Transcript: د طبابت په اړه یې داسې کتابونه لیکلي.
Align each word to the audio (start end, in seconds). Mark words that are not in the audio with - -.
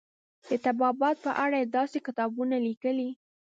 د 0.49 0.51
طبابت 0.65 1.15
په 1.25 1.31
اړه 1.43 1.57
یې 1.61 1.71
داسې 1.77 1.97
کتابونه 2.07 2.55
لیکلي. 2.67 3.09